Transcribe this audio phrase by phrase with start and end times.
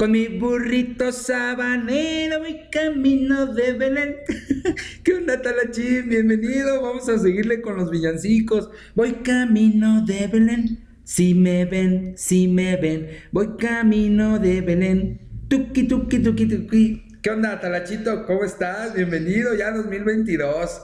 [0.00, 4.16] Con mi burrito sabanero voy camino de Belén.
[5.04, 6.08] ¿Qué onda, Talachín?
[6.08, 6.80] Bienvenido.
[6.80, 8.70] Vamos a seguirle con los villancicos.
[8.94, 10.88] Voy camino de Belén.
[11.04, 13.10] Si me ven, si me ven.
[13.30, 15.20] Voy camino de Belén.
[15.50, 17.18] Tuki, tuki, tuki, tuki.
[17.22, 18.24] ¿Qué onda, Talachito?
[18.24, 18.94] ¿Cómo estás?
[18.94, 20.80] Bienvenido ya 2022.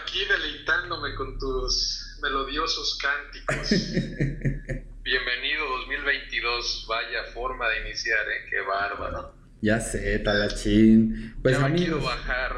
[0.00, 4.80] Aquí deleitándome con tus melodiosos cánticos.
[5.04, 8.48] Bienvenido 2022, vaya forma de iniciar, ¿eh?
[8.48, 9.34] Qué bárbaro.
[9.60, 11.36] Ya sé, talachín.
[11.42, 12.56] Pues ya me quiero bajar.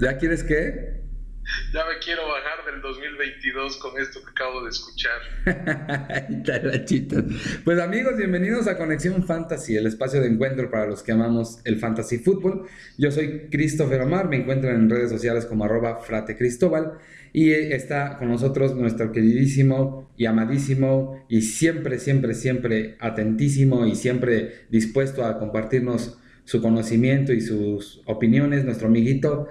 [0.00, 1.03] ¿Ya quieres qué?
[1.72, 5.20] Ya me quiero bajar del 2022 con esto que acabo de escuchar.
[7.64, 11.78] Pues amigos, bienvenidos a Conexión Fantasy, el espacio de encuentro para los que amamos el
[11.78, 12.66] fantasy fútbol.
[12.98, 16.98] Yo soy Christopher Omar, me encuentran en redes sociales como arroba frate Cristóbal.
[17.32, 24.66] Y está con nosotros nuestro queridísimo y amadísimo y siempre, siempre, siempre atentísimo y siempre
[24.70, 29.48] dispuesto a compartirnos su conocimiento y sus opiniones, nuestro amiguito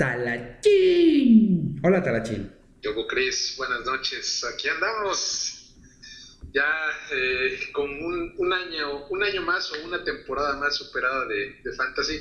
[0.00, 1.78] Talachín.
[1.82, 2.50] Hola Talachín.
[2.80, 4.42] Yogo Cris, buenas noches.
[4.44, 5.76] Aquí andamos
[6.54, 6.64] ya
[7.12, 12.18] eh, con un, año, un año más o una temporada más superada de, de Fantasy.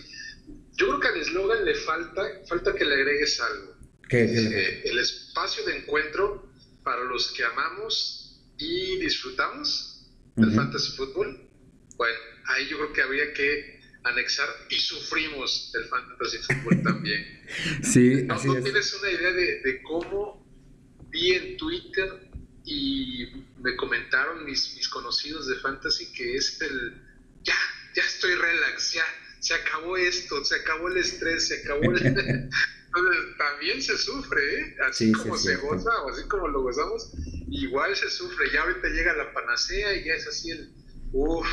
[0.73, 3.77] Yo creo que al eslogan le falta, falta que le agregues algo
[4.09, 6.51] eh, el espacio de encuentro
[6.83, 11.47] para los que amamos y disfrutamos del fantasy fútbol.
[11.95, 17.41] Bueno, ahí yo creo que habría que anexar y sufrimos del fantasy fútbol también.
[17.83, 20.45] sí, ¿No, tienes una idea de, cómo
[21.09, 22.29] vi en Twitter
[22.65, 23.27] y
[23.61, 27.01] me comentaron mis, mis conocidos de fantasy que es el
[27.43, 27.55] ya,
[27.95, 29.05] ya estoy relax, ya
[29.39, 31.97] se acabó esto, se acabó el estrés, se acabó el,
[32.89, 34.75] Entonces también se sufre, ¿eh?
[34.87, 37.11] Así como se goza o así como lo gozamos,
[37.49, 38.51] igual se sufre.
[38.51, 40.73] Ya ahorita llega la panacea y ya es así el,
[41.11, 41.47] uff,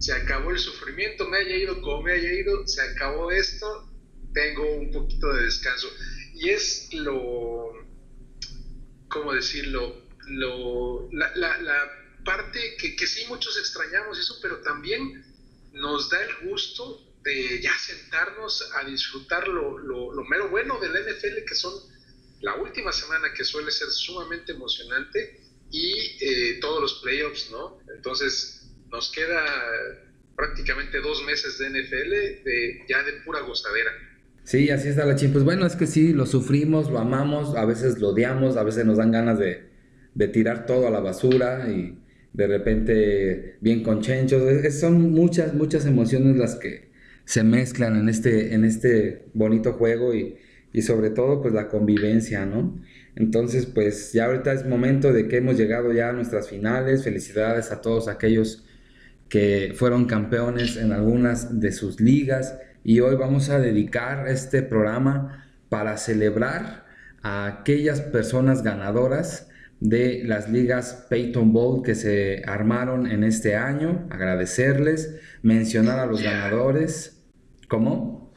[0.00, 3.86] se acabó el sufrimiento, me haya ido como me haya ido, se acabó esto,
[4.32, 5.88] tengo un poquito de descanso.
[6.34, 7.72] Y es lo,
[9.08, 10.08] ¿cómo decirlo?
[10.26, 11.92] Lo, la, la, la
[12.24, 15.22] parte que, que sí muchos extrañamos eso, pero también
[15.72, 21.44] nos da el gusto de ya sentarnos a disfrutar lo, lo, mero bueno del NFL,
[21.46, 21.74] que son
[22.40, 25.92] la última semana que suele ser sumamente emocionante y
[26.24, 27.78] eh, todos los playoffs, ¿no?
[27.94, 28.59] Entonces
[28.90, 29.44] nos queda
[30.36, 33.90] prácticamente dos meses de NFL de, ya de pura gozadera.
[34.44, 35.32] Sí, así está la ching.
[35.32, 38.84] Pues bueno, es que sí, lo sufrimos, lo amamos, a veces lo odiamos, a veces
[38.84, 39.64] nos dan ganas de,
[40.14, 41.98] de tirar todo a la basura y
[42.32, 44.42] de repente bien conchenchos.
[44.74, 46.90] son muchas, muchas emociones las que,
[47.30, 50.36] se mezclan en este, en este bonito juego y,
[50.72, 52.82] y sobre todo pues la convivencia, ¿no?
[53.14, 57.70] Entonces pues ya ahorita es momento de que hemos llegado ya a nuestras finales, felicidades
[57.70, 58.64] a todos aquellos
[59.30, 65.46] que fueron campeones en algunas de sus ligas y hoy vamos a dedicar este programa
[65.70, 66.84] para celebrar
[67.22, 69.48] a aquellas personas ganadoras
[69.80, 76.22] de las ligas Peyton Bowl que se armaron en este año, agradecerles, mencionar a los
[76.22, 77.20] ganadores,
[77.70, 78.32] ¿Cómo?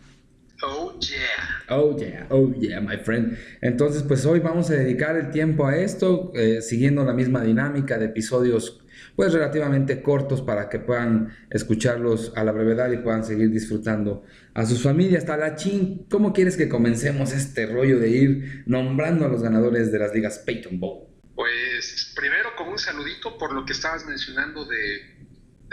[0.61, 1.75] Oh yeah.
[1.75, 3.35] Oh yeah, oh yeah, my friend.
[3.61, 7.97] Entonces, pues hoy vamos a dedicar el tiempo a esto, eh, siguiendo la misma dinámica
[7.97, 8.82] de episodios,
[9.15, 14.65] pues relativamente cortos para que puedan escucharlos a la brevedad y puedan seguir disfrutando a
[14.65, 15.25] sus familias.
[15.25, 20.13] Talachín, ¿cómo quieres que comencemos este rollo de ir nombrando a los ganadores de las
[20.13, 21.07] ligas Peyton Bowl?
[21.35, 25.13] Pues primero con un saludito por lo que estabas mencionando de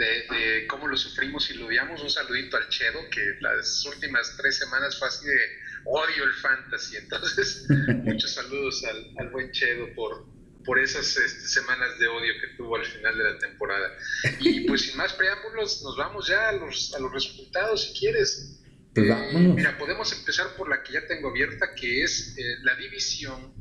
[0.01, 2.01] de, cómo lo sufrimos y lo odiamos.
[2.01, 5.39] Un saludito al Chedo, que las últimas tres semanas fue así de
[5.85, 6.97] odio el fantasy.
[7.01, 7.67] Entonces,
[8.03, 8.83] muchos saludos
[9.17, 10.25] al, buen Chedo por,
[10.63, 13.91] por esas este, semanas de odio que tuvo al final de la temporada.
[14.39, 18.59] Y pues sin más preámbulos, nos vamos ya a los, a los resultados si quieres.
[18.93, 22.75] Pues eh, mira, podemos empezar por la que ya tengo abierta, que es eh, la
[22.75, 23.53] división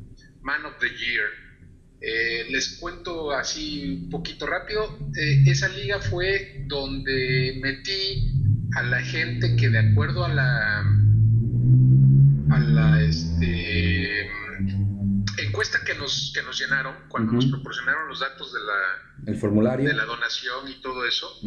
[0.42, 1.28] Man of the Year
[2.02, 4.98] eh, les cuento así un poquito rápido.
[5.46, 8.32] Esa liga fue donde metí
[8.74, 10.80] a la gente que de acuerdo a la
[12.50, 14.30] a la este,
[15.60, 19.86] encuesta que nos que nos llenaron cuando nos proporcionaron los datos de la el formulario.
[19.86, 21.38] de la donación y todo eso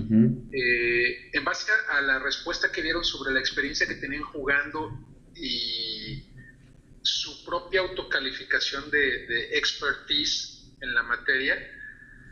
[0.51, 4.91] eh, en base a la respuesta que dieron sobre la experiencia que tenían jugando
[5.35, 6.31] y
[7.01, 11.57] su propia autocalificación de, de expertise en la materia,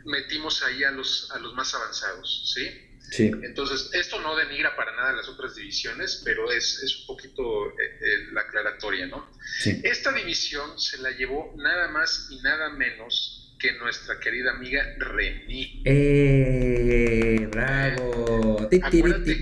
[0.04, 2.91] metimos ahí a los, a los más avanzados, ¿sí?
[3.12, 3.30] Sí.
[3.42, 7.72] Entonces, esto no denigra para nada las otras divisiones, pero es, es un poquito eh,
[8.00, 9.30] eh, la aclaratoria, ¿no?
[9.58, 9.82] Sí.
[9.84, 15.82] Esta división se la llevó nada más y nada menos que nuestra querida amiga René.
[15.84, 17.48] ¡Eh!
[17.52, 18.56] ¡Bravo!
[18.82, 19.40] Acuérdate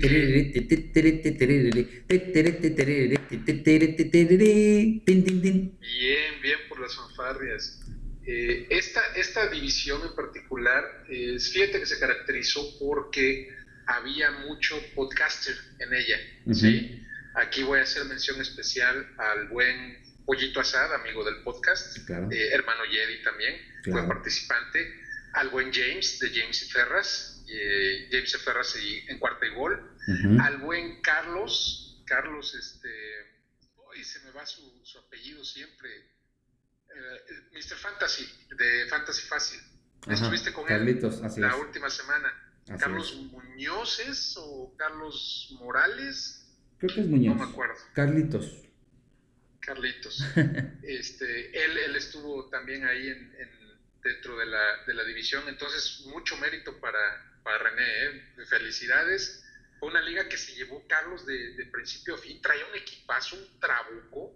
[5.79, 7.81] Bien, bien por las fanfarrias.
[8.23, 13.49] Eh, esta, esta división en particular, eh, fíjate que se caracterizó porque
[13.91, 16.17] había mucho podcaster en ella.
[16.53, 17.05] ¿sí?
[17.35, 22.83] Aquí voy a hacer mención especial al buen Pollito Asad, amigo del podcast, eh, hermano
[22.89, 24.79] Jedi también, fue participante,
[25.33, 28.77] al buen James, de James y Ferras, eh, James y Ferras
[29.07, 29.97] en cuarta y gol,
[30.41, 32.89] al buen Carlos, Carlos, este,
[33.75, 37.77] hoy se me va su, su apellido siempre, eh, Mr.
[37.77, 39.59] Fantasy, de Fantasy Fácil.
[40.07, 40.99] Estuviste con él
[41.37, 42.50] la última semana.
[42.77, 46.47] Carlos Muñozes o Carlos Morales.
[46.77, 47.37] Creo que es Muñoz.
[47.37, 47.75] No me acuerdo.
[47.93, 48.51] Carlitos.
[49.59, 50.23] Carlitos.
[50.83, 53.31] este, él, él estuvo también ahí en,
[54.03, 58.05] dentro de la, de la, división, entonces mucho mérito para, para René.
[58.05, 58.45] ¿eh?
[58.47, 59.45] Felicidades.
[59.79, 62.41] Fue una liga que se llevó Carlos de, de principio a fin.
[62.41, 64.35] Traía un equipazo, un trabuco,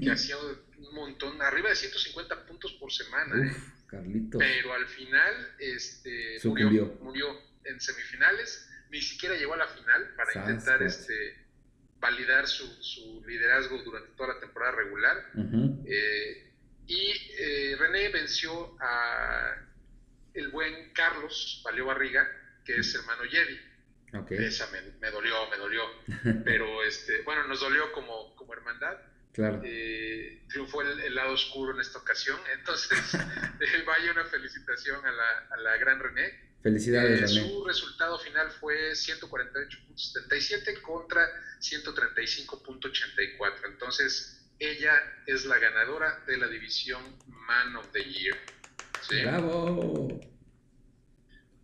[0.00, 3.46] que hacía un montón, arriba de 150 puntos por semana.
[3.46, 3.56] ¿eh?
[3.86, 4.38] Carlitos.
[4.38, 10.32] Pero al final este, murió, murió en semifinales, ni siquiera llegó a la final para
[10.34, 11.36] intentar este,
[11.98, 15.30] validar su, su, liderazgo durante toda la temporada regular.
[15.86, 16.52] Eh,
[16.86, 19.54] y eh, René venció a
[20.34, 22.26] el buen Carlos Valió Barriga,
[22.64, 23.58] que es hermano Jedi.
[24.30, 25.82] Esa me, dolió, me dolió.
[26.44, 28.98] Pero este, bueno, nos dolió como, como hermandad.
[29.32, 29.60] Claro.
[29.64, 32.38] Eh, triunfó el, lado oscuro en esta ocasión.
[32.58, 32.98] Entonces,
[33.86, 36.49] vaya una felicitación a la, a la gran René.
[36.62, 41.26] Felicidades, eh, Su resultado final fue 148.77 contra
[41.60, 43.66] 135.84.
[43.66, 44.92] Entonces, ella
[45.26, 48.36] es la ganadora de la división Man of the Year.
[49.22, 50.20] ¡Bravo!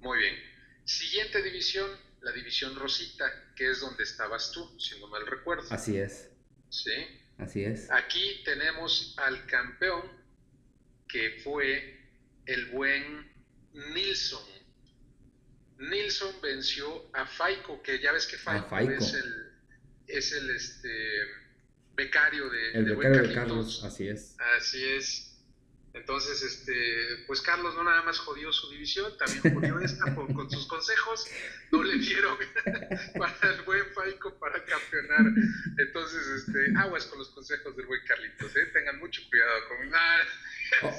[0.01, 0.35] Muy bien.
[0.85, 1.91] Siguiente división,
[2.23, 5.67] la división Rosita, que es donde estabas tú, si no mal recuerdo.
[5.71, 6.31] Así es.
[6.71, 7.07] Sí.
[7.37, 7.91] Así es.
[7.91, 10.11] Aquí tenemos al campeón,
[11.07, 12.01] que fue
[12.47, 13.31] el buen
[13.93, 14.56] Nilsson
[15.79, 19.53] Nilsson venció a Faico, que ya ves que Faico, es el,
[20.07, 21.21] es el este,
[21.95, 24.37] becario de, el becario de Carlos, así es.
[24.57, 25.33] Así es.
[25.93, 30.67] Entonces, este, pues Carlos no nada más jodió su división, también jodió esta con sus
[30.67, 31.27] consejos,
[31.73, 32.37] no le dieron
[33.19, 35.33] para el buen Faico para campeonar.
[35.79, 38.67] Entonces, este, aguas con los consejos del buen Carlitos, ¿eh?
[38.75, 40.25] tengan mucho cuidado con nada.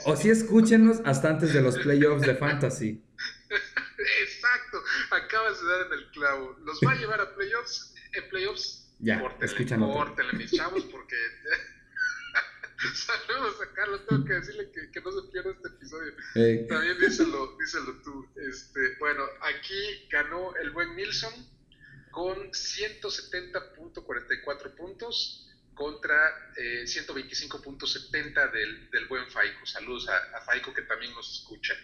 [0.05, 3.03] O, o sí escúchenos hasta antes de los playoffs de Fantasy.
[4.21, 6.57] Exacto, acabas de dar en el clavo.
[6.63, 11.15] Los va a llevar a playoffs, en playoffs, ya, córtele, mis chavos, porque
[12.93, 16.13] saludos a Carlos, tengo que decirle que, no se pierda este episodio.
[16.67, 18.27] También díselo, díselo tú.
[18.35, 21.33] Este, bueno, aquí ganó el buen Nilsson
[22.11, 25.43] con 170.44 puntos
[25.75, 29.63] contra eh, 125.70 del, del buen Faico.
[29.67, 31.75] Saludos a, a Faico que también nos escucha.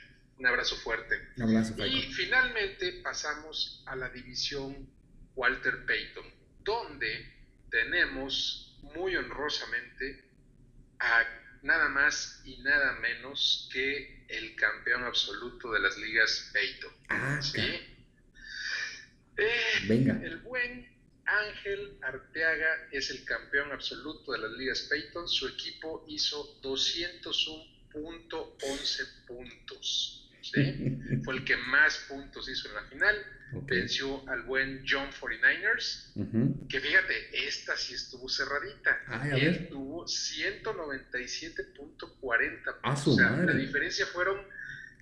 [0.43, 1.29] Un abrazo fuerte.
[1.37, 4.89] Un abrazo, y finalmente pasamos a la división
[5.35, 6.25] Walter Payton,
[6.59, 7.33] donde
[7.71, 10.25] tenemos muy honrosamente
[10.99, 11.23] a
[11.61, 16.93] nada más y nada menos que el campeón absoluto de las ligas Payton.
[17.07, 17.79] Ah, ¿sí?
[19.37, 20.19] Eh, Venga.
[20.21, 20.93] El buen
[21.23, 25.29] Ángel Arteaga es el campeón absoluto de las ligas Payton.
[25.29, 30.19] Su equipo hizo 201.11 puntos.
[31.23, 33.15] Fue el que más puntos hizo en la final.
[33.65, 36.13] Venció al buen John 49ers,
[36.67, 38.97] que fíjate, esta sí estuvo cerradita.
[39.35, 44.39] Él tuvo 197.40 ah, o sea, la diferencia fueron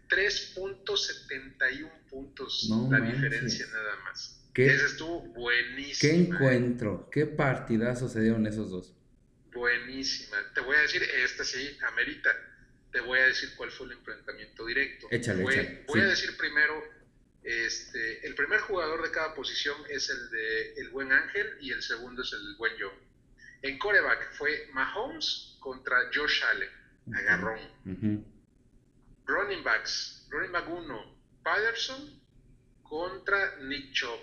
[0.09, 4.37] 3.71 puntos la diferencia nada más.
[4.53, 6.11] ¿Qué, Ese estuvo buenísimo.
[6.11, 8.93] Qué encuentro, qué partidazo se dieron esos dos.
[9.53, 10.35] Buenísima.
[10.53, 12.29] Te voy a decir, esta sí, amerita
[12.91, 15.07] te voy a decir cuál fue el enfrentamiento directo.
[15.11, 16.83] Échale, Voy a decir primero,
[17.43, 21.81] este, el primer jugador de cada posición es el de el buen Ángel y el
[21.81, 22.93] segundo es el buen Joe.
[23.61, 27.59] En coreback fue Mahomes contra Josh Allen, agarrón.
[29.25, 32.21] Running backs, running back 1, Patterson
[32.83, 34.19] contra Nick Chubb.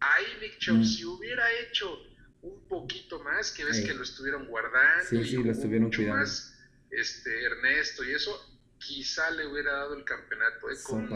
[0.00, 0.84] Ahí Nick Chubb, mm.
[0.84, 1.98] si hubiera hecho
[2.42, 6.16] un poquito más, que ves que lo estuvieron guardando sí, sí, lo estuvieron cuidando.
[6.16, 6.51] más
[6.92, 8.38] este, Ernesto y eso,
[8.78, 10.70] quizá le hubiera dado el campeonato.
[10.70, 10.74] ¿eh?
[10.84, 11.08] Con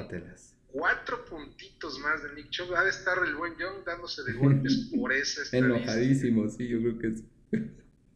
[0.66, 2.74] cuatro puntitos más de Nick Chubb.
[2.74, 6.98] Ha de estar el buen Young dándose de golpes por esa Enojadísimo, sí, yo creo
[6.98, 7.22] que es.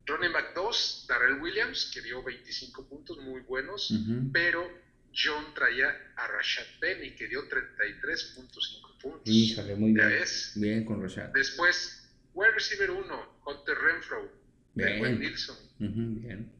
[0.06, 3.94] Running back 2, Darrell Williams, que dio 25 puntos muy buenos,
[4.32, 4.68] pero
[5.14, 9.22] John traía a Rashad Penny, que dio 33.5 puntos.
[9.24, 10.20] Híjole, muy ¿Ya bien.
[10.20, 10.52] ves?
[10.56, 11.28] Bien con Rashad.
[11.32, 14.32] Después, wide receiver 1, Hunter Renfro,
[14.74, 15.20] buen.
[15.20, 15.56] Nilsson.
[15.78, 16.59] Ujú, bien.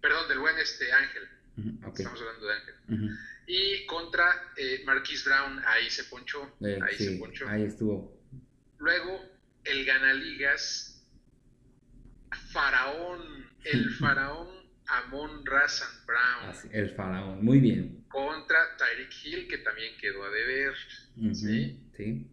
[0.00, 1.22] Perdón, del buen este Ángel.
[1.84, 1.98] Ok.
[1.98, 3.18] Estamos hablando de Ángel.
[3.46, 6.56] Y contra eh, Marquise Brown, ahí se ponchó.
[6.60, 7.48] Eh, ahí se ponchó.
[7.48, 8.20] ahí estuvo.
[8.78, 9.24] Luego,
[9.64, 11.04] el ganaligas,
[12.52, 17.44] Faraón, el Faraón Amon Razan Brown Así, el faraón.
[17.44, 18.04] Muy bien.
[18.08, 20.74] contra Tyreek Hill, que también quedó a deber.
[21.32, 21.80] Sí.
[21.96, 22.26] sí.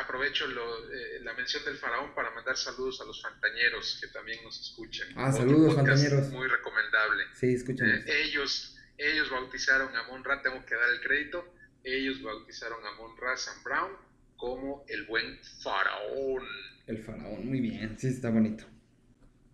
[0.00, 4.42] Aprovecho lo- eh, la mención del Faraón para mandar saludos a los fantañeros que también
[4.44, 5.08] nos escuchan.
[5.16, 6.28] Ah, Otro saludos, fantañeros.
[6.28, 7.24] Muy recomendable.
[7.34, 8.06] Sí, escúchanos.
[8.06, 11.44] Eh, ellos, ellos bautizaron a Monra, tengo que dar el crédito,
[11.84, 13.92] ellos bautizaron a Monra Sam Brown
[14.36, 16.46] como el buen faraón.
[16.86, 17.98] El faraón, muy bien.
[17.98, 18.64] Sí, está bonito.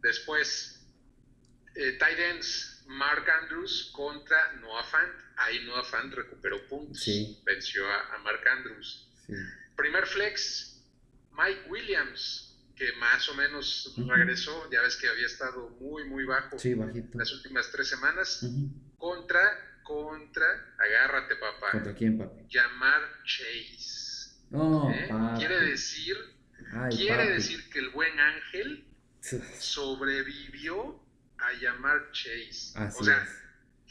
[0.02, 0.84] Después,
[1.76, 5.12] eh, tight ends, Mark Andrews contra Noah Fant.
[5.36, 7.40] Ahí Noah Fant recuperó puntos, Sí.
[7.44, 9.08] venció a, a Mark Andrews.
[9.26, 9.34] Sí.
[9.76, 10.82] Primer flex,
[11.32, 16.58] Mike Williams, que más o menos regresó, ya ves que había estado muy, muy bajo
[16.58, 16.74] Sí,
[17.14, 18.44] las últimas tres semanas.
[18.98, 19.40] Contra,
[19.82, 20.46] contra,
[20.78, 22.46] agárrate papá, ¿Contra quién, papi?
[22.48, 24.30] llamar Chase.
[24.50, 25.08] No, ¿eh?
[25.38, 26.16] Quiere decir,
[26.72, 27.32] Ay, quiere papi.
[27.32, 28.84] decir que el buen ángel
[29.58, 31.00] sobrevivió
[31.38, 32.72] a llamar Chase.
[32.78, 33.41] Así o sea, es.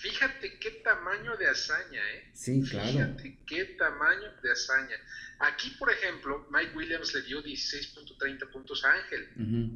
[0.01, 2.29] Fíjate qué tamaño de hazaña, ¿eh?
[2.33, 2.91] Sí, claro.
[2.91, 4.95] Fíjate qué tamaño de hazaña.
[5.39, 9.29] Aquí, por ejemplo, Mike Williams le dio 16.30 puntos a Ángel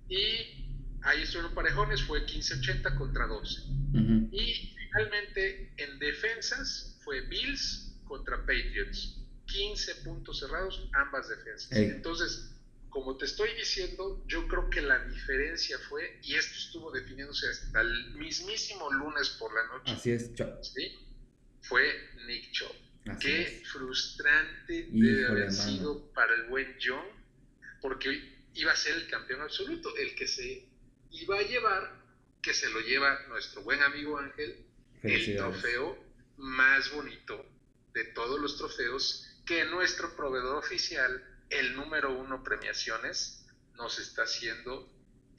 [0.09, 0.65] Y
[1.03, 3.61] ahí estuvieron parejones, fue 15-80 contra 12.
[3.95, 4.29] Ujú.
[4.33, 9.17] Y finalmente en defensas fue Bills contra Patriots.
[9.51, 11.73] 15 puntos cerrados, ambas defensas.
[11.73, 11.87] Ey.
[11.87, 12.51] Entonces,
[12.89, 17.81] como te estoy diciendo, yo creo que la diferencia fue, y esto estuvo definiéndose hasta
[17.81, 20.63] el mismísimo lunes por la noche, Así es, chao.
[20.63, 20.99] ¿sí?
[21.63, 21.85] fue
[22.27, 22.51] Nick.
[23.07, 23.69] Así Qué es.
[23.69, 27.05] frustrante debe haber sido para el buen John,
[27.81, 30.69] porque iba a ser el campeón absoluto, el que se
[31.13, 32.03] iba a llevar,
[32.43, 34.67] que se lo lleva nuestro buen amigo Ángel,
[35.03, 35.97] el trofeo
[36.37, 37.47] más bonito
[37.95, 44.89] de todos los trofeos que nuestro proveedor oficial, el número uno premiaciones, nos está haciendo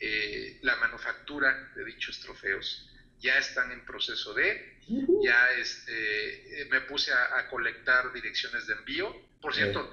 [0.01, 2.89] eh, la manufactura de dichos trofeos.
[3.19, 4.81] Ya están en proceso de,
[5.23, 9.15] ya este, eh, me puse a, a colectar direcciones de envío.
[9.39, 9.89] Por cierto,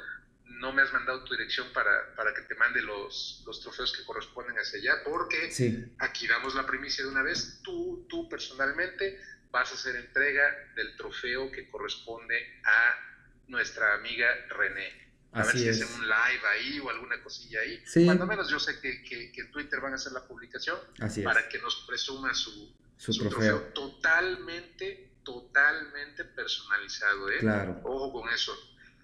[0.47, 4.03] no me has mandado tu dirección para, para que te mande los, los trofeos que
[4.05, 9.21] corresponden hacia allá, porque Sí, aquí damos la primicia de una vez, tú, tú personalmente
[9.53, 13.08] vas a hacer entrega del trofeo que corresponde a
[13.49, 15.09] nuestra amiga René.
[15.33, 17.83] A así ver si hacen un live ahí o alguna cosilla ahí.
[17.85, 18.05] Sí.
[18.07, 21.21] Cuando menos yo sé que, que- que en Twitter van a hacer la publicación Así
[21.21, 21.25] es.
[21.25, 23.61] para que nos presuma su, Su su trofeo.
[23.75, 27.31] totalmente, totalmente personalizado.
[27.31, 27.39] ¿eh?
[27.41, 27.81] Claro.
[27.85, 28.57] Ojo con eso.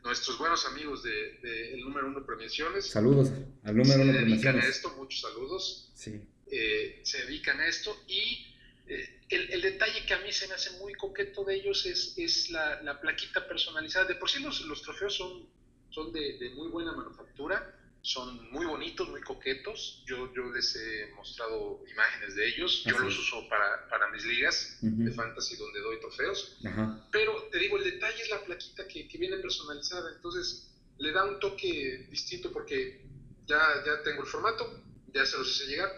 [0.02, 3.30] Nuestros buenos amigos del de, el número uno premiaciones Saludos
[3.64, 4.64] al número se uno dedican a premiaciones.
[4.76, 6.20] esto, muchos saludos Sí.
[6.50, 8.54] eh, se dedican a esto y
[8.86, 12.14] eh, el, el detalle que a mí se me hace muy coqueto de ellos es,
[12.16, 14.06] es la, la plaquita personalizada.
[14.06, 15.48] De por sí los, los trofeos son,
[15.90, 20.02] son de, de muy buena manufactura, son muy bonitos, muy coquetos.
[20.06, 23.20] Yo, yo les he mostrado imágenes de ellos, yo Así los es.
[23.20, 25.04] uso para, para mis ligas Ujú.
[25.04, 26.58] de fantasy donde doy trofeos.
[26.66, 27.08] Ajá.
[27.10, 31.24] Pero te digo, el detalle es la plaquita que, que viene personalizada, entonces le da
[31.24, 33.00] un toque distinto porque
[33.46, 35.90] ya, ya tengo el formato, ya se los hice llegar.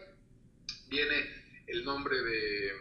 [0.89, 2.73] Viene el nombre de,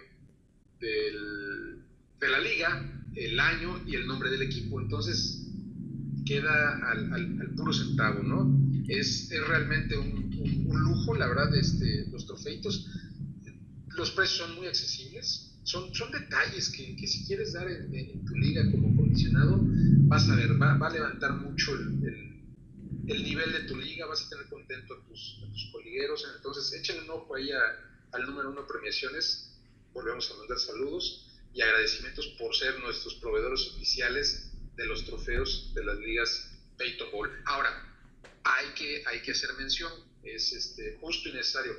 [0.85, 2.81] de la liga,
[3.15, 5.41] el año y el nombre del equipo, entonces
[6.25, 8.51] queda al, puro centavo, ¿no?
[8.87, 10.25] Es, es realmente un,
[10.67, 12.85] lujo, la verdad, este, los trofeitos.
[13.95, 18.35] Los precios son muy accesibles, son, son detalles que, que si quieres dar en, tu
[18.35, 19.59] liga como comisionado,
[20.07, 22.35] vas a ver, va, va a levantar mucho el, el-
[23.07, 27.01] el nivel de tu liga, vas a tener contento a tus, a coligueros, entonces échale
[27.03, 29.54] un ojo ahí al número uno premiaciones,
[29.95, 35.85] volvemos a mandar saludos y agradecimientos por ser nuestros proveedores oficiales de los trofeos de
[35.85, 36.51] las ligas
[37.13, 37.31] Ball.
[37.45, 37.71] Ahora,
[38.43, 39.91] hay que, hay que hacer mención,
[40.23, 41.73] es este, justo y necesario.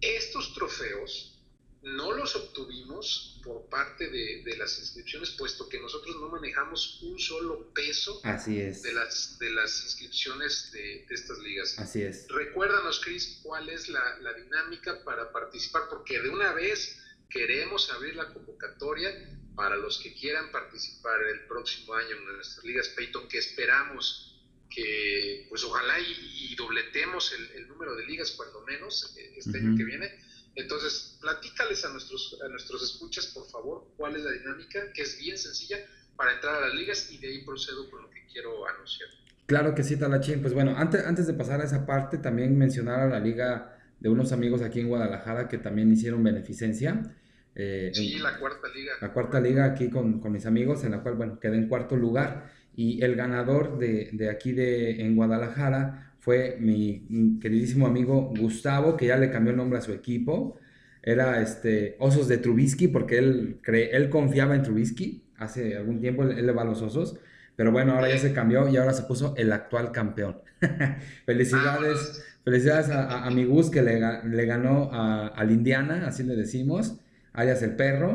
[0.00, 1.38] Estos trofeos
[1.82, 7.18] no los obtuvimos por parte de, de, las inscripciones, puesto que nosotros no manejamos un
[7.18, 8.82] solo peso Así es.
[8.82, 11.78] de, las, de las inscripciones de, de estas ligas.
[11.78, 12.26] Así es.
[12.28, 17.01] Recuérdanos, Cris, cuál es la, la, dinámica para participar, porque de una vez
[17.32, 19.10] queremos abrir la convocatoria
[19.54, 24.28] para los que quieran participar el próximo año en nuestras ligas Peyton, que esperamos
[24.70, 29.50] que, pues ojalá y, y dobletemos el, el, número de ligas cuando menos eh, este
[29.50, 29.66] uh -huh.
[29.66, 30.18] año que viene
[30.54, 35.18] entonces, platícales a nuestros, a nuestros escuchas, por favor, cuál es la dinámica, que es
[35.18, 35.78] bien sencilla
[36.16, 39.08] para entrar a las ligas y de ahí procedo con lo que quiero anunciar.
[39.46, 40.42] Claro que sí, Talachín.
[40.42, 44.08] Pues bueno, antes, antes de pasar a esa parte, también mencionar a la liga de
[44.08, 47.16] unos amigos aquí en Guadalajara que también hicieron beneficencia.
[47.54, 48.92] Eh, sí, en, la cuarta liga.
[49.00, 51.96] La cuarta liga aquí con, con, mis amigos, en la cual, bueno, quedé en cuarto
[51.96, 52.50] lugar.
[52.74, 59.06] Y el ganador de, de aquí de, en Guadalajara fue mi queridísimo amigo Gustavo, que
[59.06, 60.58] ya le cambió el nombre a su equipo.
[61.02, 66.22] Era este, Osos de Trubisky, porque él, cree, él confiaba en Trubisky hace algún tiempo,
[66.22, 67.18] él, él le va a los Osos.
[67.56, 70.38] Pero bueno, ahora ya se cambió y ahora se puso el actual campeón.
[71.26, 76.22] felicidades, felicidades a, a, a, mi Gus que le, le ganó a, al Indiana, así
[76.22, 76.98] le decimos,
[77.32, 78.14] alias el perro.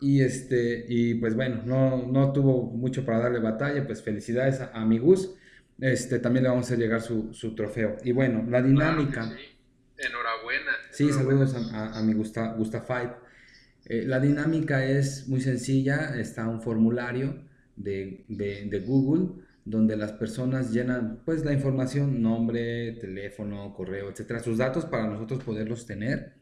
[0.00, 4.72] Y, este, y pues bueno, no, no tuvo mucho para darle batalla, pues felicidades a,
[4.72, 5.34] a mi Gus.
[5.80, 7.96] Este, también le vamos a llegar su, su trofeo.
[8.04, 9.22] Y bueno, la dinámica.
[9.22, 9.52] Claro sí.
[9.98, 10.72] Enhorabuena.
[10.90, 11.46] Sí, enhorabuena.
[11.46, 13.14] saludos a, a mi Gusta, Gusta Five.
[13.86, 17.44] Eh, la dinámica es muy sencilla, está un formulario
[17.76, 24.40] de, de, de, Google donde las personas llenan pues la información, nombre, teléfono, correo, etcétera,
[24.40, 26.34] sus datos para nosotros poderlos tener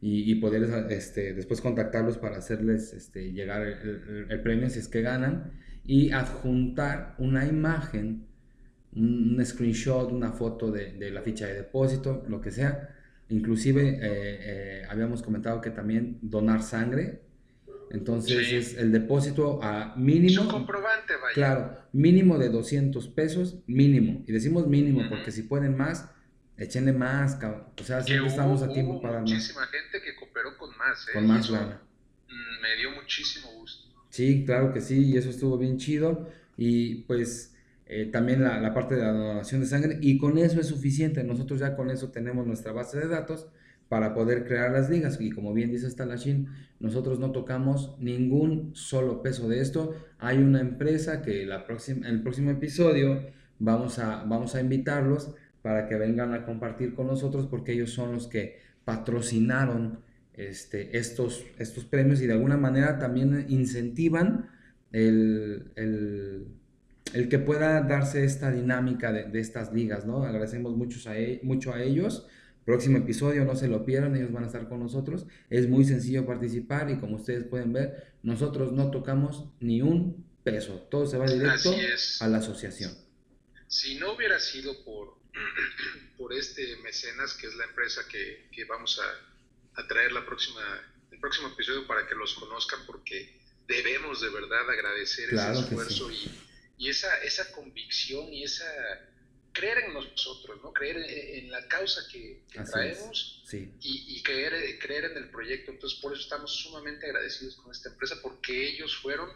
[0.00, 4.88] y, y poder este, después contactarlos para hacerles este, llegar el, el, premio si es
[4.88, 5.52] que ganan
[5.84, 8.26] y adjuntar una imagen,
[8.92, 12.96] un, un screenshot, una foto de, de, la ficha de depósito, lo que sea.
[13.28, 17.20] Inclusive eh, eh, habíamos comentado que también donar sangre,
[17.90, 18.56] entonces sí.
[18.56, 20.44] es el depósito a mínimo.
[20.44, 21.34] Su comprobante, vaya.
[21.34, 24.24] Claro, mínimo de 200 pesos, mínimo.
[24.26, 25.08] Y decimos mínimo uh -huh.
[25.10, 26.10] porque si pueden más,
[26.60, 27.64] échenle más, cabrón.
[27.80, 31.12] O sea, siempre estamos a tiempo para muchísima gente que cooperó con más, ¿eh?
[31.14, 31.80] Con más lana.
[32.62, 33.88] Me dio muchísimo gusto.
[34.10, 36.30] Sí, claro que sí, y eso estuvo bien chido.
[36.56, 40.60] Y pues eh, también la, la, parte de la donación de sangre, y con eso
[40.60, 41.24] es suficiente.
[41.24, 43.48] Nosotros ya con eso tenemos nuestra base de datos
[43.88, 45.18] para poder crear las ligas.
[45.20, 49.94] Y como bien dice Stalachin, nosotros no tocamos ningún solo peso de esto.
[50.18, 53.26] Hay una empresa que la próxima, en el próximo episodio
[53.58, 58.12] vamos a, vamos a invitarlos para que vengan a compartir con nosotros porque ellos son
[58.12, 60.00] los que patrocinaron
[60.34, 64.48] este, estos, estos premios y de alguna manera también incentivan
[64.92, 66.46] el, el,
[67.12, 70.24] el que pueda darse esta dinámica de, de estas ligas, ¿no?
[70.24, 72.26] Agradecemos muchos a, e, mucho a ellos.
[72.64, 75.26] Próximo episodio, no se lo pierdan, ellos van a estar con nosotros.
[75.48, 80.86] Es muy sencillo participar y como ustedes pueden ver, nosotros no tocamos ni un peso,
[80.90, 81.70] todo se va directo
[82.20, 82.92] a la asociación.
[83.70, 85.16] Si no hubiera sido por,
[86.18, 90.60] por este mecenas, que es la empresa que, que vamos a, a, traer la próxima,
[91.12, 96.10] el próximo episodio para que los conozcan, porque debemos de verdad agradecer claro ese esfuerzo
[96.10, 96.32] sí.
[96.78, 98.66] y, y esa, esa convicción y esa
[99.52, 100.72] creer en nosotros, ¿no?
[100.72, 103.72] Creer en la causa que, que traemos sí.
[103.80, 105.70] y, y, creer, creer en el proyecto.
[105.70, 109.30] Entonces, por eso estamos sumamente agradecidos con esta empresa, porque ellos fueron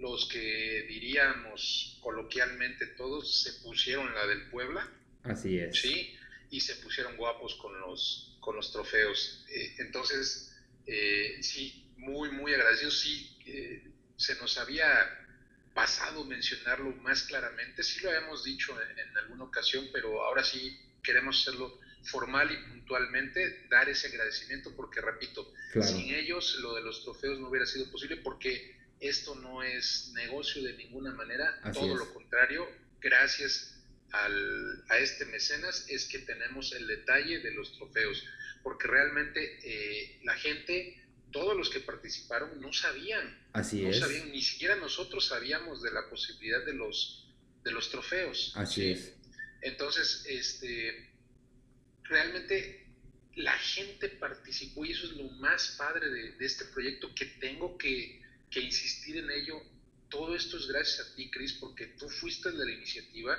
[0.00, 4.88] los que diríamos coloquialmente todos se pusieron la del Puebla.
[5.22, 5.78] Así es.
[5.78, 6.16] Sí,
[6.50, 9.44] y se pusieron guapos con los, con los trofeos.
[9.50, 13.00] Eh, entonces, eh, sí, muy, muy agradecidos.
[13.00, 13.84] Sí, eh,
[14.16, 14.88] se nos había
[15.74, 20.78] pasado mencionarlo más claramente, sí lo habíamos dicho en, en, alguna ocasión, pero ahora sí
[21.02, 25.88] queremos hacerlo formal y puntualmente, dar ese agradecimiento, porque repito, claro.
[25.88, 30.62] sin ellos lo de los trofeos no hubiera sido posible, porque esto no es negocio
[30.62, 31.98] de ninguna manera, Así todo es.
[31.98, 32.68] lo contrario,
[33.00, 33.82] gracias
[34.12, 38.24] al, a este mecenas es que tenemos el detalle de los trofeos,
[38.62, 40.96] porque realmente eh, la gente
[41.32, 43.38] todos los que participaron no sabían.
[43.52, 44.00] Así no es.
[44.00, 47.32] sabían, ni siquiera nosotros sabíamos de la posibilidad de los,
[47.62, 48.52] de los trofeos.
[48.56, 48.90] Así ¿sí?
[48.90, 49.14] es.
[49.62, 51.10] Entonces, este,
[52.04, 52.86] realmente
[53.36, 57.78] la gente participó y eso es lo más padre de, de este proyecto que tengo
[57.78, 59.62] que, que, insistir en ello.
[60.08, 63.38] Todo esto es gracias a ti, Cris, porque tú fuiste de la iniciativa.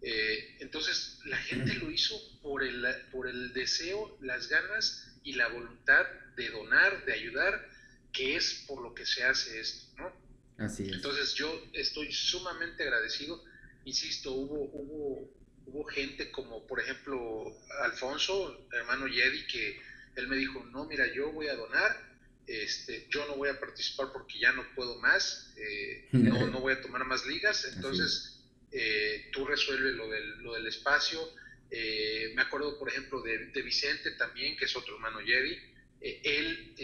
[0.00, 5.48] Eh, entonces, la gente lo hizo por el, por el deseo, las ganas y la
[5.48, 7.68] voluntad de donar, de ayudar,
[8.12, 10.64] que es por lo que se hace esto, ¿no?
[10.64, 10.94] Así es.
[10.94, 13.44] Entonces yo estoy sumamente agradecido,
[13.84, 15.30] insisto, hubo, hubo,
[15.66, 17.44] hubo gente como por ejemplo
[17.82, 19.80] Alfonso, hermano Yedi, que
[20.16, 22.07] él me dijo, no, mira, yo voy a donar,
[22.48, 26.72] este, yo no voy a participar porque ya no puedo más, eh, no, no, voy
[26.72, 28.40] a tomar más ligas, entonces
[28.72, 31.20] eh, tú resuelve lo del, lo del espacio.
[31.70, 35.58] Eh, me acuerdo, por ejemplo, de, de, Vicente también, que es otro hermano Jerry,
[36.00, 36.74] él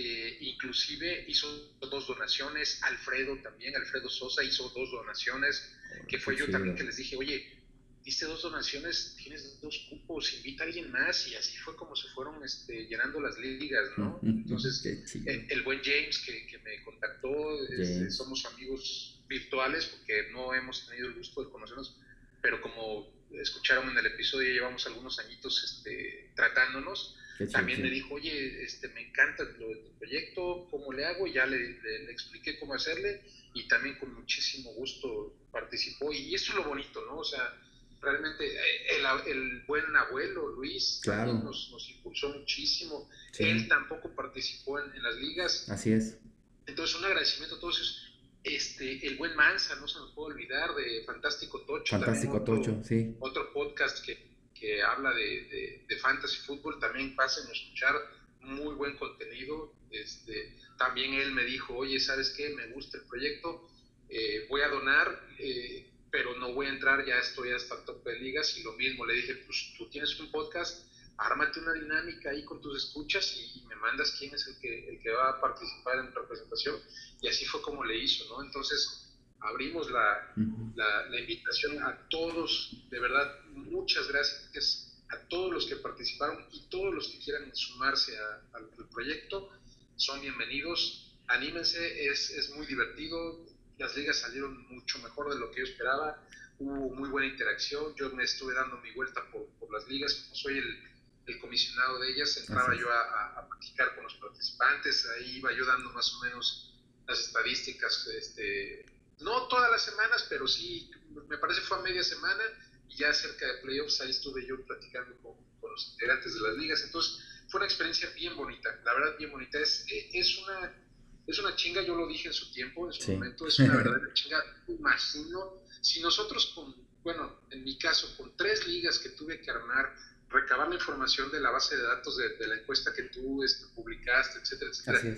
[0.41, 1.49] inclusive hizo
[1.81, 5.73] dos donaciones, Alfredo también, Alfredo Sosa hizo dos donaciones,
[6.09, 7.64] que fue yo también que les dije, oye,
[8.05, 12.09] diste dos donaciones, tienes dos cupos, invita a alguien más y así fue como se
[12.09, 14.21] fueron este, llenando las ligas, ¿no?
[14.23, 20.87] Entonces, el, buen James que, que me contactó, este, somos amigos virtuales porque no hemos
[20.87, 21.99] tenido el gusto de conocernos,
[22.43, 27.17] pero como escucharon en el episodio, llevamos algunos añitos este, tratándonos.
[27.51, 31.27] También me dijo, oye, este, me encanta lo del proyecto, ¿cómo le hago?
[31.27, 33.23] Ya le, le, expliqué cómo hacerle
[33.55, 36.13] y también con muchísimo gusto participó.
[36.13, 37.19] Y eso es lo bonito, ¿no?
[37.19, 37.61] O sea,
[38.05, 43.09] realmente eh, el, el, buen abuelo Luis nos, nos, impulsó muchísimo.
[43.39, 45.69] Él tampoco participó en, las ligas.
[45.71, 46.19] Así es.
[46.67, 48.01] Entonces, un agradecimiento a todos ellos.
[48.45, 51.97] Este, el buen Mansa, no se nos puede olvidar, de Fantástico Tocho.
[51.97, 53.17] Fantástico Tocho, sí.
[53.21, 54.19] Otro podcast que,
[54.55, 57.95] que habla de, de, fantasy fútbol, también pasen a escuchar
[58.41, 59.73] muy buen contenido.
[59.91, 62.51] Este, también él me dijo, oye, ¿sabes qué?
[62.51, 63.67] Me gusta el proyecto,
[64.11, 65.27] eh, voy a donar.
[65.39, 68.75] Eh, pero no voy a entrar, ya estoy hasta el tope de ligas y lo
[68.75, 73.37] mismo, le dije, pues tú tienes un podcast, ármate una dinámica ahí con tus escuchas
[73.37, 76.77] y, me mandas quién es el que, el que va a participar en representación
[77.21, 78.45] y así fue como le hizo, ¿no?
[78.45, 80.33] Entonces abrimos la,
[80.77, 86.95] la, invitación a todos, de verdad, muchas gracias a todos los que participaron y todos
[86.95, 88.17] los que quieran sumarse
[88.53, 89.51] al proyecto,
[89.97, 93.45] son bienvenidos, anímense, es, es muy divertido,
[93.79, 96.23] las ligas salieron mucho mejor de lo que yo esperaba,
[96.59, 100.35] hubo muy buena interacción, yo me estuve dando mi vuelta por, por las ligas, como
[100.37, 100.83] soy el,
[101.27, 105.67] el, comisionado de ellas, entraba yo a, a, practicar con los participantes, ahí iba yo
[105.67, 106.75] dando más o menos
[107.07, 108.87] las estadísticas, este,
[109.21, 110.91] no todas las semanas, pero sí,
[111.29, 112.43] me parece fue a media semana,
[112.89, 116.57] y ya cerca de playoffs ahí estuve yo platicando con, con los integrantes de las
[116.57, 120.84] ligas, entonces fue una experiencia bien bonita, la verdad bien bonita, es, es una
[121.27, 124.13] es una chinga, yo lo dije en su tiempo, en su momento, es una verdadera
[124.13, 124.45] chinga.
[124.69, 129.95] Imagino, si nosotros con, bueno, en mi caso, con tres ligas que tuve que armar,
[130.29, 134.39] recabar la información de la base de datos de, la encuesta que tú este, publicaste,
[134.39, 135.17] etcétera, etcétera.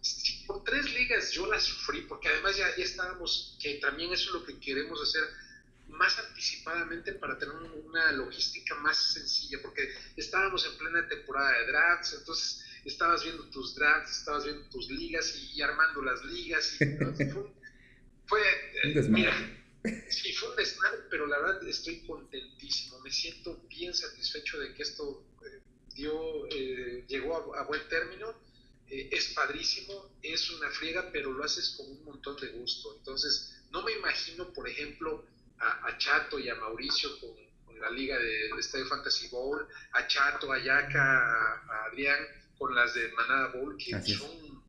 [0.00, 4.26] Si por tres ligas yo la sufrí, porque además ya, ya estábamos, que también eso
[4.26, 5.24] es lo que queremos hacer,
[5.88, 12.14] más anticipadamente para tener una logística más sencilla, porque estábamos en plena temporada de drafts,
[12.18, 16.80] entonces estabas viendo tus drafts, estabas viendo tus ligas y, armando las ligas.
[16.80, 16.84] Y,
[18.26, 18.42] fue,
[18.92, 19.34] fue un mira,
[20.08, 23.00] sí, fue un desmadre, pero la verdad estoy contentísimo.
[23.00, 25.60] Me siento bien satisfecho de que esto eh,
[25.94, 28.34] dio, eh, llegó a, buen término.
[28.88, 32.96] Eh, es padrísimo, es una friega, pero lo haces con un montón de gusto.
[32.96, 35.26] Entonces, no me imagino, por ejemplo,
[35.58, 37.36] a, Chato y a Mauricio con,
[37.80, 42.18] la liga de, de Estadio Fantasy Bowl, a Chato, a Yaka, a Adrián,
[42.58, 44.62] con las de Manada Bowl, que son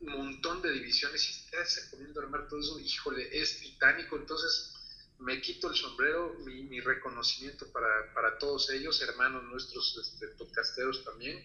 [0.00, 4.16] un montón de divisiones y se poniendo a armar todo eso, híjole, es titánico.
[4.16, 4.74] Entonces,
[5.18, 11.44] me quito el sombrero, mi, reconocimiento para, para, todos ellos, hermanos nuestros este, podcasteros también.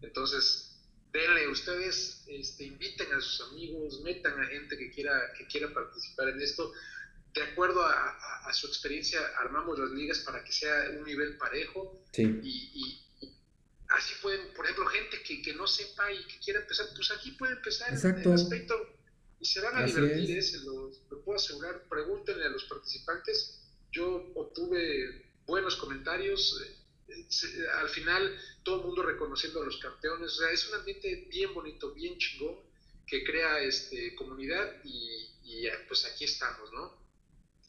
[0.00, 0.72] Entonces,
[1.12, 6.30] denle ustedes, este, inviten a sus amigos, metan a gente que quiera, que quiera participar
[6.30, 6.72] en esto.
[7.32, 12.04] De acuerdo a, a, su experiencia, armamos las ligas para que sea un nivel parejo
[12.12, 12.24] sí.
[12.42, 13.01] y,
[13.92, 17.32] así pueden, por ejemplo, gente que, que, no sepa y que quiera empezar, pues aquí
[17.32, 18.20] puede empezar Exacto.
[18.20, 18.74] en el aspecto
[19.42, 20.42] y se van a divertir, ¿eh?
[20.42, 20.92] se lo,
[21.24, 21.88] puedo asegurar.
[21.88, 23.60] Pregúntenle a los participantes.
[23.90, 26.62] Yo obtuve buenos comentarios.
[27.08, 30.32] Eh, al final, todo el mundo reconociendo a los campeones.
[30.32, 32.56] O sea, es un ambiente bien bonito, bien chingón,
[33.04, 36.96] que crea este, comunidad y, y pues aquí estamos, ¿no?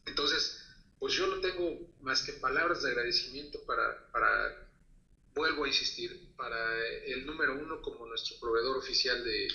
[0.05, 0.63] Entonces,
[0.99, 4.69] pues yo no tengo más que palabras de agradecimiento para, para
[5.33, 6.57] vuelvo a insistir, para
[7.05, 9.47] el número uno como nuestro proveedor oficial de,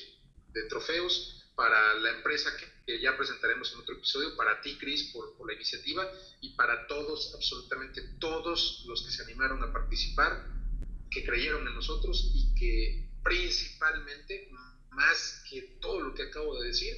[0.69, 5.55] trofeos, para la empresa que, ya presentaremos en otro episodio, para ti, Chris, por, la
[5.55, 6.11] iniciativa,
[6.41, 10.47] y para todos, absolutamente todos los que se animaron a participar,
[11.11, 14.51] que creyeron en nosotros y que principalmente,
[14.91, 16.97] más que todo lo que acabo de decir,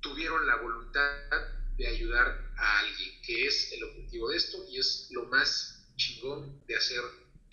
[0.00, 1.30] tuvieron la voluntad
[1.76, 6.62] de ayudar a alguien, que es el objetivo de esto y es lo más chingón
[6.66, 7.02] de hacer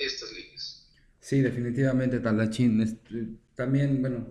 [0.05, 0.89] estas líneas.
[1.19, 2.81] Sí, definitivamente, Talachín.
[2.81, 4.27] Este, también, bueno,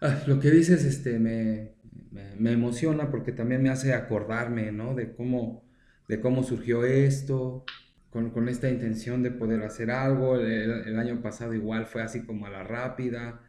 [0.00, 1.74] ah, lo que dices este, me,
[2.10, 4.94] me, emociona porque también me hace acordarme, ¿no?
[4.94, 5.64] De cómo,
[6.08, 7.64] de cómo surgió esto,
[8.10, 10.36] con, esta intención de poder hacer algo.
[10.36, 13.40] El, año pasado igual fue así como a la rápida.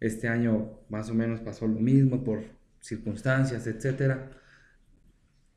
[0.00, 2.42] Este año más o menos pasó lo mismo por
[2.80, 4.18] circunstancias, etc.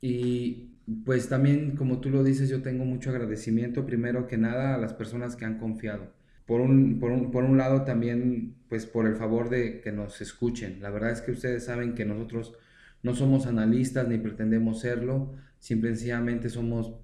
[0.00, 0.67] Y
[1.04, 4.94] pues también, como tú lo dices, yo tengo mucho agradecimiento primero que nada a las
[4.94, 6.12] personas que han confiado.
[6.46, 10.20] Por un, por un, por un lado también, pues por el favor de que nos
[10.22, 10.80] escuchen.
[10.80, 12.54] La verdad es que ustedes saben que nosotros
[13.02, 16.94] no somos analistas ni pretendemos serlo, simplemente somos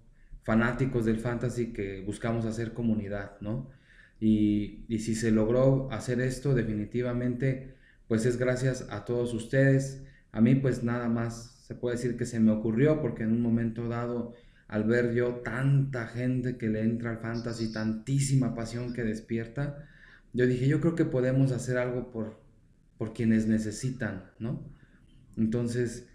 [0.42, 3.70] fanáticos del fantasy que buscamos hacer comunidad, ¿no?
[4.20, 7.75] Y, y, si se logró hacer esto, definitivamente,
[8.09, 10.05] pues es gracias a todos ustedes.
[10.33, 13.40] A mí, pues nada más se puede decir que se me ocurrió, porque en un
[13.40, 14.35] momento dado,
[14.68, 19.88] al ver yo tanta gente que le entra al fantasy, tantísima pasión que despierta,
[20.35, 22.38] yo dije, yo creo que podemos hacer algo por,
[22.98, 24.62] por quienes necesitan, ¿no?
[25.38, 26.07] Entonces,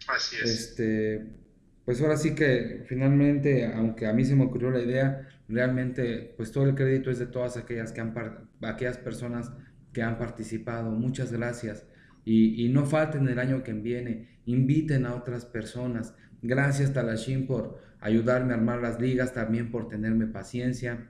[0.43, 1.25] este,
[1.83, 6.51] pues ahora sí que finalmente, aunque a mí se me ocurrió la idea, realmente pues
[6.51, 8.13] todo el crédito es de todas aquellas, que han,
[8.61, 9.51] aquellas personas
[9.93, 10.91] que han participado.
[10.91, 11.85] Muchas gracias.
[12.31, 16.13] Y, no falten el año que viene, inviten a otras personas.
[16.43, 21.09] Gracias Talashim por ayudarme a armar las ligas, también por tenerme paciencia.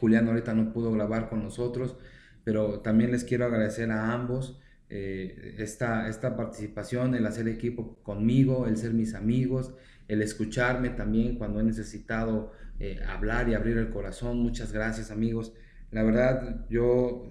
[0.00, 1.98] Julián ahorita no pudo grabar con nosotros,
[2.42, 8.66] pero también les quiero agradecer a ambos eh, esta, esta participación, el hacer equipo conmigo,
[8.66, 9.74] el ser mis amigos,
[10.08, 14.38] el escucharme también cuando he necesitado eh, hablar y abrir el corazón.
[14.38, 15.52] Muchas gracias amigos.
[15.90, 17.28] La verdad, yo,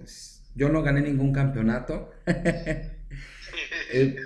[0.54, 2.12] yo no gané ningún campeonato.
[3.92, 4.16] Eh,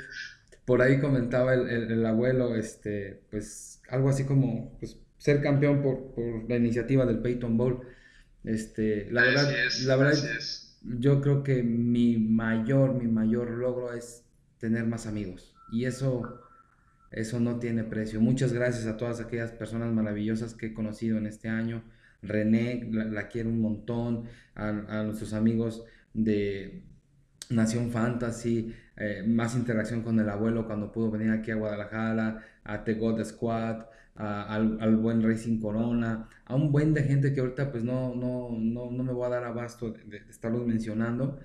[0.64, 6.14] por ahí comentaba el, el, abuelo, este, pues algo así como pues, ser campeón por,
[6.14, 7.86] por la iniciativa del Peyton Bowl.
[8.44, 9.52] Este, la verdad,
[9.84, 10.14] la verdad
[10.82, 14.24] yo creo que mi mayor, mi mayor logro es
[14.58, 15.54] tener más amigos.
[15.72, 16.40] Y eso
[17.10, 18.20] eso no tiene precio.
[18.20, 21.82] Muchas gracias a todas aquellas personas maravillosas que he conocido en este año.
[22.22, 24.24] René, la, quiero un montón.
[24.54, 26.82] A, nuestros amigos de
[27.50, 32.84] Nación Fantasy, eh, más interacción con el abuelo cuando pudo venir aquí a Guadalajara, a
[32.84, 37.84] The God Squad, al, buen Racing Corona, a un buen de gente que ahorita pues
[37.84, 41.40] no, no, no, no me voy a dar abasto de, de, estarlos mencionando.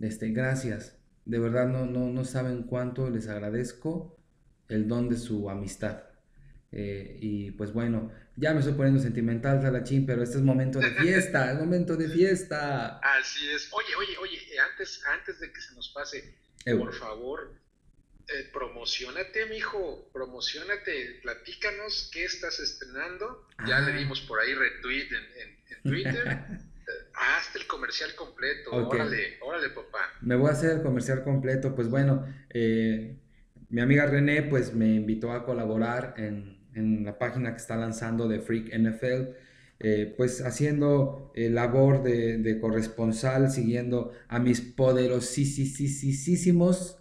[0.00, 0.96] Este, gracias.
[1.24, 4.16] De verdad no, no, no saben cuánto les agradezco
[4.68, 6.07] el don de su amistad.
[6.70, 10.90] Eh, y pues bueno, ya me estoy poniendo sentimental, Talachín, pero este es momento de
[10.90, 12.98] fiesta, es momento de fiesta.
[12.98, 13.68] Así es.
[13.72, 14.38] Oye, oye, oye,
[14.70, 17.54] antes, antes de que se nos pase, por favor,
[18.28, 23.48] eh, promocionate, mijo, promocionate, platícanos qué estás estrenando.
[23.66, 23.96] Ya le ah.
[23.96, 26.28] dimos por ahí retweet en, Twitter.
[27.14, 30.12] Hazte el comercial completo, órale, órale, papá.
[30.20, 33.18] Me voy a hacer el comercial completo, pues bueno, eh,
[33.68, 38.40] mi amiga René pues me invitó a colaborar en, la página que está lanzando de
[38.40, 39.34] Freak NFL,
[39.80, 46.98] eh, pues haciendo eh, labor de, corresponsal, siguiendo a mis poderosísimos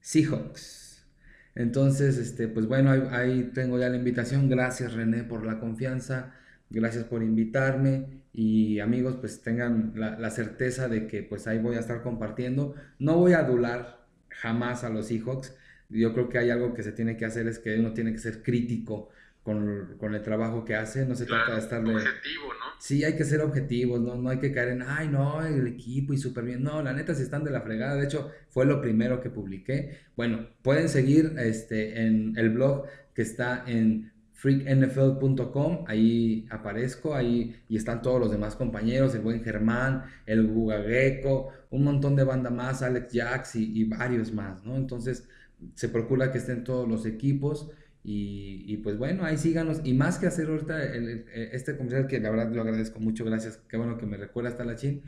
[0.00, 1.06] Seahawks.
[1.54, 4.48] Entonces, este, pues bueno, ahí, tengo ya la invitación.
[4.48, 6.34] Gracias René por la confianza,
[6.70, 11.76] gracias por invitarme y amigos, pues tengan la, la certeza de que pues ahí voy
[11.76, 12.74] a estar compartiendo.
[12.98, 15.56] No voy a adular jamás a los Seahawks
[15.90, 18.18] yo creo que hay algo que se tiene que hacer, es que uno tiene que
[18.18, 19.10] ser crítico
[19.42, 21.94] con, con el trabajo que hace, no se trata de estarle...
[21.94, 22.70] Objetivo, ¿no?
[22.78, 24.14] Sí, hay que ser objetivos, ¿no?
[24.14, 26.62] no hay que caer en, ay, no, el equipo y súper bien.
[26.62, 29.98] No, la neta, si están de la fregada, de hecho, fue lo primero que publiqué.
[30.16, 37.76] Bueno, pueden seguir este, en el blog que está en freaknfl.com, ahí aparezco, ahí y
[37.76, 42.80] están todos los demás compañeros, el buen Germán, el Gugageco, un montón de banda más,
[42.80, 44.76] Alex Jax y, y varios más, ¿no?
[44.76, 45.28] Entonces,
[45.74, 47.70] se procura que estén todos los equipos
[48.02, 49.80] y, pues bueno, ahí síganos.
[49.84, 53.76] Y más que hacer ahorita este comercial, que la verdad lo agradezco mucho, gracias, qué
[53.76, 55.02] bueno que me recuerda hasta la chin.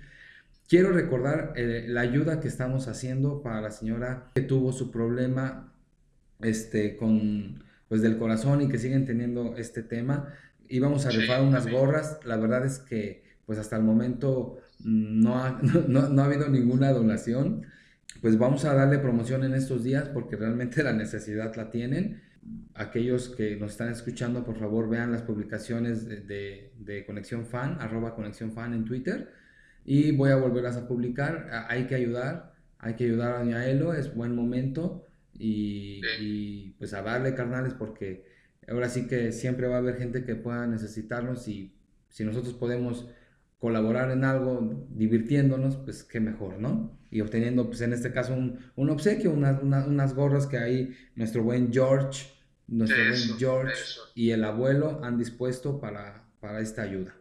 [0.68, 5.72] Quiero recordar eh, la ayuda que estamos haciendo para la señora que tuvo su problema
[6.40, 10.28] este, con, pues del corazón y que siguen teniendo este tema.
[10.68, 15.60] Íbamos a rifar unas gorras, la verdad es que pues hasta el momento no ha,
[15.88, 17.66] no, no ha habido ninguna donación
[18.22, 22.22] pues vamos a darle promoción en estos días porque realmente la necesidad la tienen.
[22.72, 28.14] Aquellos que nos están escuchando, por favor, vean las publicaciones de, de, Conexión Fan, arroba
[28.14, 29.32] Conexión Fan en Twitter.
[29.84, 31.66] Y voy a volverlas a publicar.
[31.68, 35.08] Hay que ayudar, hay que ayudar a Doña Elo, es buen momento.
[35.36, 38.24] Y, y, pues a darle carnales porque
[38.68, 41.74] ahora sí que siempre va a haber gente que pueda necesitarnos y
[42.08, 43.08] si nosotros podemos
[43.58, 47.01] colaborar en algo, divirtiéndonos, pues qué mejor, ¿no?
[47.12, 51.70] Y obteniendo, pues en este caso, un, un obsequio, unas gorras que ahí nuestro buen
[51.70, 52.26] George,
[52.68, 53.74] nuestro buen George
[54.14, 57.14] y el abuelo han dispuesto para, para esta ayuda.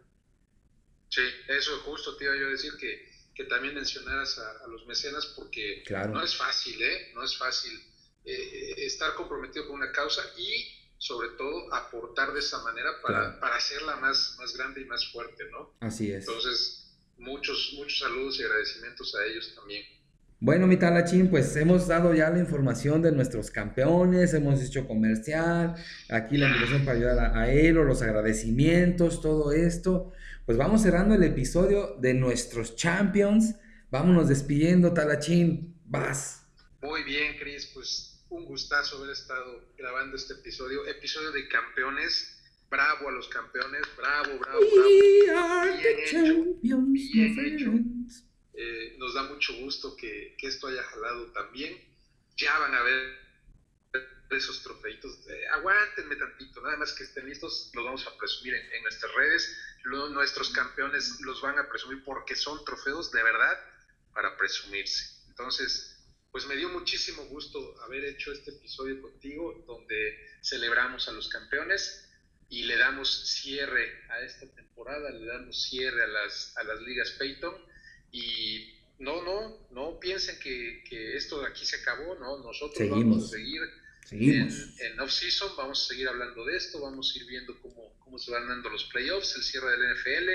[1.10, 5.26] Sí, eso justo te iba yo a decir que, que también mencionaras a, los mecenas
[5.36, 6.14] porque claro.
[6.14, 7.12] no es fácil, ¿eh?
[7.14, 7.78] No es fácil
[8.24, 13.56] eh, estar comprometido con una causa y sobre todo aportar de esa manera para, para
[13.56, 15.74] hacerla más, más grande y más fuerte, ¿no?
[15.80, 16.26] Así es.
[16.26, 16.81] Entonces,
[17.22, 19.84] muchos, muchos saludos y agradecimientos a ellos también.
[20.40, 25.76] Bueno, mi talachín, pues hemos dado ya la información de nuestros campeones, hemos hecho comercial,
[26.10, 30.12] aquí la invitación para ayudar a, a los agradecimientos, todo esto.
[30.44, 33.54] Pues vamos cerrando el episodio de nuestros champions.
[33.92, 36.44] Vámonos despidiendo, talachín, vas.
[36.80, 42.41] Muy bien, Cris, pues un gustazo haber estado grabando este episodio, episodio de campeones.
[42.72, 45.76] Bravo a los campeones, bravo, bravo, bravo.
[45.76, 47.70] Bien hecho, bien hecho.
[48.54, 51.78] Eh, nos da mucho gusto que, esto haya jalado también.
[52.38, 53.18] Ya van a ver
[54.30, 55.18] esos trofeitos.
[55.52, 59.54] aguántenme tantito, nada más que estén listos, los vamos a presumir en, nuestras redes.
[59.84, 63.58] nuestros campeones los van a presumir porque son trofeos de verdad
[64.14, 65.22] para presumirse.
[65.28, 71.28] Entonces, pues me dio muchísimo gusto haber hecho este episodio contigo donde celebramos a los
[71.28, 72.08] campeones
[72.52, 77.12] y le damos cierre a esta temporada, le damos cierre a las, a las ligas
[77.12, 77.54] Peyton.
[78.12, 83.24] Y no, no, no piensen que, que esto de aquí se acabó, no, nosotros vamos
[83.24, 83.62] a seguir
[84.10, 88.30] en, off-season, vamos a seguir hablando de esto, vamos a ir viendo cómo, cómo se
[88.30, 90.28] van dando los playoffs, el cierre del NFL,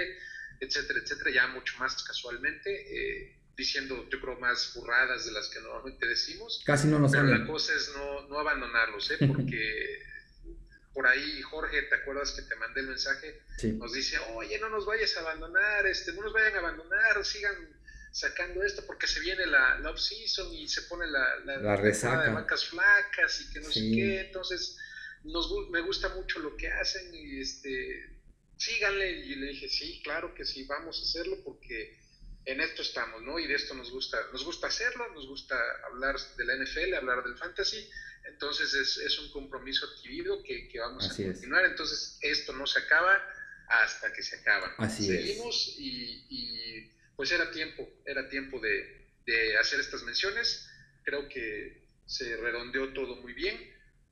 [0.62, 5.60] etcétera, etcétera, ya mucho más casualmente, eh, diciendo yo creo más burradas de las que
[5.60, 6.63] normalmente decimos.
[6.65, 9.17] Casi no nos Pero la cosa es no, no abandonarlos, ¿eh?
[9.27, 10.01] porque
[10.97, 13.39] por ahí, Jorge, ¿te acuerdas que te mandé el mensaje?
[13.73, 17.53] Nos dice, oye, no nos vayas a abandonar, este, no nos vayan a abandonar, sigan
[18.12, 22.31] sacando esto porque se viene la, la off-season y se pone la, la, resaca de
[22.31, 24.75] vacas flacas y que no sé qué, entonces
[25.23, 28.17] nos, me gusta mucho lo que hacen y este,
[28.57, 31.95] síganle y le dije, sí, claro que sí, vamos a hacerlo porque
[32.47, 33.38] en esto estamos, ¿no?
[33.39, 35.55] Y de esto nos gusta, nos gusta hacerlo, nos gusta
[35.86, 37.89] hablar de la NFL, hablar del fantasy,
[38.25, 41.65] entonces es, es un compromiso adquirido que, que vamos a continuar.
[41.65, 43.21] Entonces esto no se acaba
[43.67, 44.73] hasta que se acaba.
[44.77, 50.69] Así Seguimos Y, y, pues era tiempo, era tiempo de, de, hacer estas menciones.
[51.03, 53.57] Creo que se redondeó todo muy bien.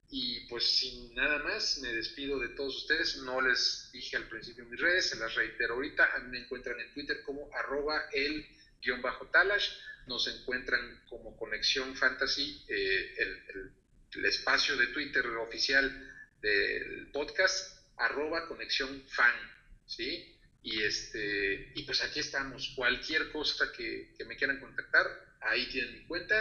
[0.10, 3.18] Y pues sin nada más, me despido de todos ustedes.
[3.18, 6.16] No les dije al principio mis redes, se las reitero ahorita.
[6.16, 8.46] A mí me encuentran en Twitter como arroba el
[8.82, 9.70] guion bajo talash.
[10.08, 13.74] Nos encuentran como Conexión Fantasy, eh, el
[14.16, 15.92] el espacio de Twitter oficial
[16.42, 19.34] del podcast, arroba conexión fan,
[19.86, 20.38] ¿sí?
[20.64, 22.74] Y, este, y pues aquí estamos.
[22.76, 25.06] Cualquier cosa que, me quieran contactar,
[25.42, 26.36] ahí tienen mi cuenta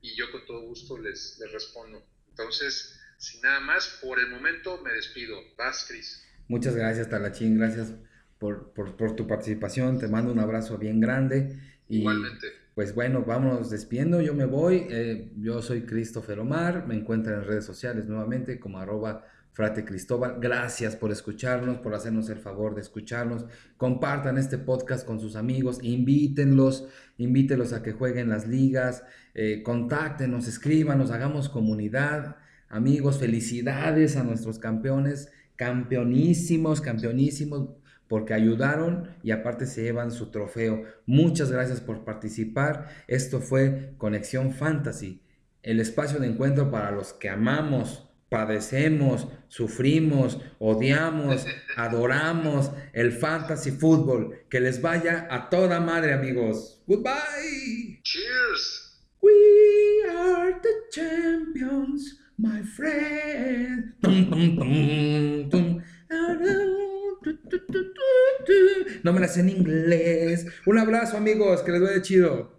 [0.00, 2.04] y yo con todo gusto les, les respondo.
[2.30, 5.36] Entonces, sin nada más, por el momento me despido.
[5.58, 6.24] Vas, Cris.
[6.48, 7.58] Muchas gracias, Talachín.
[7.58, 7.92] Gracias
[8.38, 9.98] por, por, por, tu participación.
[9.98, 11.60] Te mando un abrazo bien grande.
[11.88, 11.98] Y...
[11.98, 12.46] Igualmente
[12.78, 17.44] pues bueno, vamos despidiendo, yo me voy, eh, yo soy Christopher Omar, me encuentran en
[17.44, 22.82] redes sociales nuevamente como arroba frate Cristóbal, gracias por escucharnos, por hacernos el favor de
[22.82, 29.02] escucharnos, compartan este podcast con sus amigos, invítenlos, invítenlos a que jueguen las ligas,
[29.34, 32.36] eh, contáctenos, escríbanos, hagamos comunidad,
[32.68, 37.70] amigos, felicidades a nuestros campeones, campeonísimos, campeonísimos,
[38.08, 40.84] porque ayudaron y aparte se llevan su trofeo.
[41.06, 42.88] Muchas gracias por participar.
[43.06, 45.22] Esto fue Conexión Fantasy,
[45.62, 54.40] el espacio de encuentro para los que amamos, padecemos, sufrimos, odiamos, adoramos el fantasy fútbol.
[54.48, 56.82] Que les vaya a toda madre, amigos.
[56.86, 58.00] Goodbye.
[58.02, 58.88] Cheers.
[59.20, 63.94] We are the champions, my friend.
[69.02, 70.46] No me las sé en inglés.
[70.66, 72.57] Un abrazo, amigos, que les vaya chido.